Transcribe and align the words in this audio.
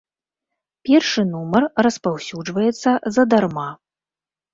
Першы 0.87 1.25
нумар 1.33 1.63
распаўсюджваецца 1.87 2.89
задарма. 3.19 3.67